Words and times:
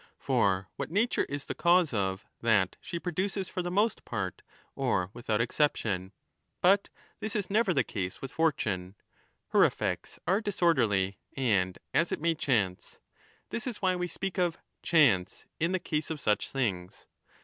For 0.17 0.67
what 0.77 0.89
nature 0.89 1.25
is 1.25 1.45
the 1.45 1.53
cause 1.53 1.93
of, 1.93 2.25
that 2.41 2.75
she 2.81 2.97
produces 2.99 3.49
for 3.49 3.61
the 3.61 3.69
most 3.69 4.03
part 4.03 4.41
or 4.75 5.11
without 5.13 5.39
exception,' 5.39 6.11
but 6.59 6.89
this 7.19 7.35
is 7.35 7.51
never 7.51 7.71
the 7.71 7.83
case 7.83 8.19
with 8.19 8.31
fortune— 8.31 8.95
her 9.53 9.63
effects 9.63 10.17
are 10.25 10.41
dis 10.41 10.55
1207* 10.55 10.61
orderly 10.69 11.17
and 11.37 11.77
as 11.93 12.11
it 12.11 12.19
may 12.19 12.33
chance; 12.33 12.99
this 13.51 13.67
is 13.67 13.83
why 13.83 13.95
we 13.95 14.07
speak 14.07 14.39
of' 14.39 14.57
chance' 14.91 15.45
in 15.59 15.71
the 15.71 15.77
case 15.77 16.09
of 16.09 16.19
such 16.19 16.49
things. 16.49 17.05